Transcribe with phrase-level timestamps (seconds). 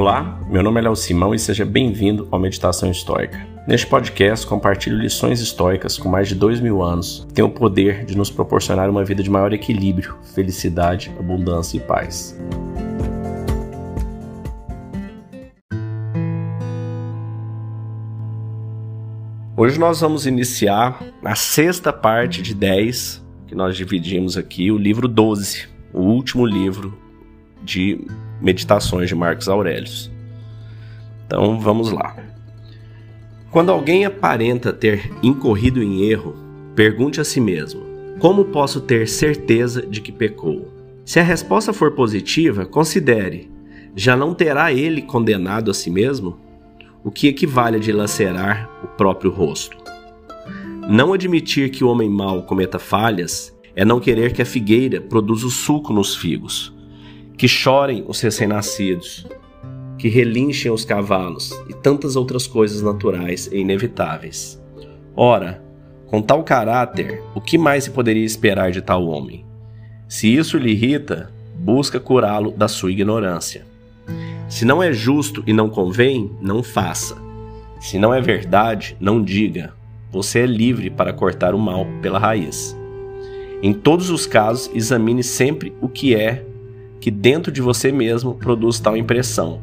[0.00, 3.46] Olá, meu nome é Léo Simão e seja bem-vindo ao Meditação Histórica.
[3.68, 8.06] Neste podcast, compartilho lições históricas com mais de dois mil anos que têm o poder
[8.06, 12.34] de nos proporcionar uma vida de maior equilíbrio, felicidade, abundância e paz.
[19.54, 25.06] Hoje nós vamos iniciar a sexta parte de 10 que nós dividimos aqui, o livro
[25.06, 27.09] 12, o último livro
[27.62, 28.00] de
[28.40, 30.10] Meditações de Marcos Aurelius.
[31.26, 32.16] Então vamos lá.
[33.50, 36.34] Quando alguém aparenta ter incorrido em erro,
[36.74, 37.82] pergunte a si mesmo:
[38.18, 40.72] como posso ter certeza de que pecou?
[41.04, 43.50] Se a resposta for positiva, considere:
[43.96, 46.38] já não terá ele condenado a si mesmo?
[47.02, 49.76] O que equivale a dilacerar o próprio rosto.
[50.88, 55.46] Não admitir que o homem mau cometa falhas é não querer que a figueira produza
[55.46, 56.74] o suco nos figos,
[57.40, 59.26] que chorem os recém-nascidos,
[59.96, 64.62] que relinchem os cavalos e tantas outras coisas naturais e inevitáveis.
[65.16, 65.64] Ora,
[66.06, 69.46] com tal caráter, o que mais se poderia esperar de tal homem?
[70.06, 73.64] Se isso lhe irrita, busca curá-lo da sua ignorância.
[74.46, 77.16] Se não é justo e não convém, não faça.
[77.80, 79.72] Se não é verdade, não diga.
[80.12, 82.76] Você é livre para cortar o mal pela raiz.
[83.62, 86.49] Em todos os casos, examine sempre o que é
[87.00, 89.60] que dentro de você mesmo produz tal impressão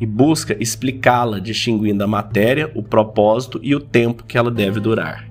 [0.00, 5.30] e busca explicá-la distinguindo a matéria, o propósito e o tempo que ela deve durar.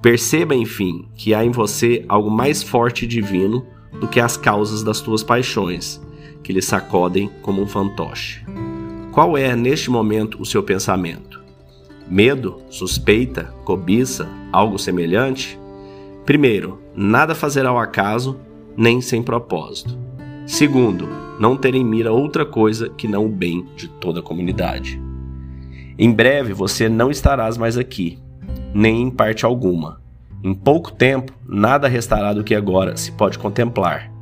[0.00, 3.66] Perceba, enfim, que há em você algo mais forte e divino
[3.98, 6.00] do que as causas das tuas paixões,
[6.42, 8.44] que lhe sacodem como um fantoche.
[9.10, 11.42] Qual é, neste momento, o seu pensamento?
[12.08, 15.58] Medo, suspeita, cobiça, algo semelhante?
[16.26, 18.38] Primeiro, nada fazer ao acaso,
[18.76, 19.96] nem sem propósito.
[20.46, 21.08] Segundo,
[21.40, 25.00] não ter em mira outra coisa que não o bem de toda a comunidade.
[25.98, 28.18] Em breve você não estarás mais aqui,
[28.74, 30.00] nem em parte alguma.
[30.42, 34.12] Em pouco tempo, nada restará do que agora se pode contemplar.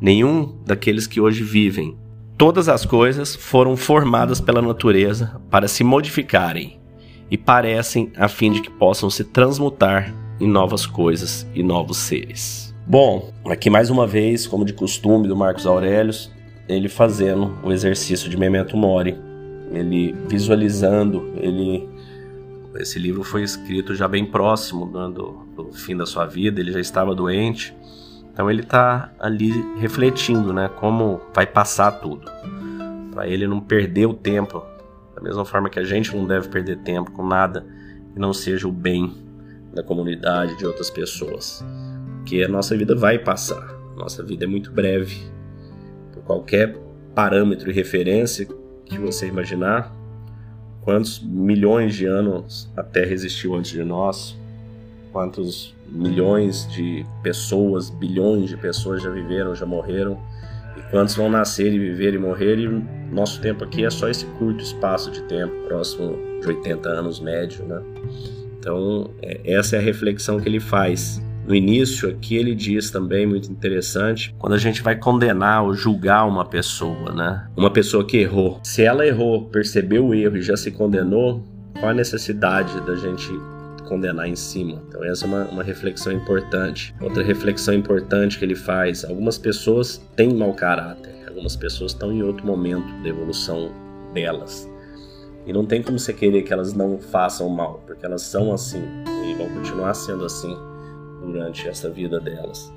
[0.00, 1.96] Nenhum daqueles que hoje vivem.
[2.38, 6.78] Todas as coisas foram formadas pela natureza para se modificarem
[7.30, 12.73] e parecem a fim de que possam se transmutar em novas coisas e novos seres.
[12.86, 16.30] Bom, aqui mais uma vez, como de costume do Marcos Aurelius,
[16.68, 19.18] ele fazendo o exercício de memento mori,
[19.72, 21.88] ele visualizando, ele
[22.76, 26.72] esse livro foi escrito já bem próximo né, do, do, fim da sua vida, ele
[26.72, 27.74] já estava doente,
[28.30, 32.30] então ele está ali refletindo, né, como vai passar tudo,
[33.12, 34.62] para ele não perder o tempo,
[35.14, 37.64] da mesma forma que a gente não deve perder tempo com nada
[38.12, 39.14] que não seja o bem
[39.72, 41.64] da comunidade de outras pessoas
[42.24, 43.74] que a nossa vida vai passar.
[43.96, 45.22] Nossa vida é muito breve.
[46.12, 46.76] Por qualquer
[47.14, 48.46] parâmetro e referência
[48.84, 49.94] que você imaginar,
[50.82, 54.36] quantos milhões de anos a Terra existiu antes de nós,
[55.12, 60.18] quantos milhões de pessoas, bilhões de pessoas já viveram, já morreram,
[60.76, 62.68] e quantos vão nascer e viver e morrer, e
[63.12, 67.64] nosso tempo aqui é só esse curto espaço de tempo, próximo de 80 anos médio,
[67.64, 67.80] né?
[68.58, 73.26] Então, é, essa é a reflexão que ele faz no início aqui ele diz também
[73.26, 77.46] muito interessante, quando a gente vai condenar ou julgar uma pessoa, né?
[77.56, 78.60] Uma pessoa que errou.
[78.62, 81.44] Se ela errou, percebeu o erro e já se condenou,
[81.78, 83.30] qual a necessidade da gente
[83.86, 84.82] condenar em cima.
[84.88, 86.94] Então essa é uma, uma, reflexão importante.
[87.00, 92.22] Outra reflexão importante que ele faz: algumas pessoas têm mau caráter, algumas pessoas estão em
[92.22, 93.70] outro momento da evolução
[94.14, 94.66] delas.
[95.46, 98.82] E não tem como você querer que elas não façam mal, porque elas são assim
[99.26, 100.56] e vão continuar sendo assim
[101.24, 102.72] durante essa vida delas.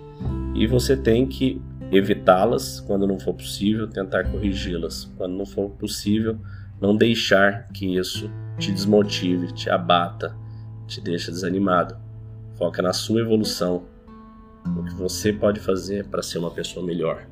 [0.56, 5.06] E você tem que evitá-las quando não for possível, tentar corrigi-las.
[5.18, 6.38] Quando não for possível,
[6.81, 10.35] não deixar que isso te desmotive, te abata,
[10.88, 11.96] te deixe desanimado.
[12.56, 13.84] Foca na sua evolução,
[14.66, 17.28] no que você pode fazer para ser uma pessoa melhor.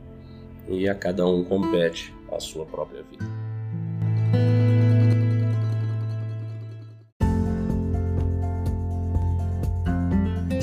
[0.68, 3.35] E a cada um compete a sua própria vida.